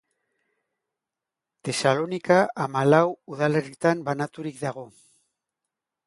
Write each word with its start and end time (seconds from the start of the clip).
Tesalonika 1.67 2.37
hamalau 2.63 3.03
udalerritan 3.35 4.01
banaturik 4.07 4.57
dago. 4.63 4.87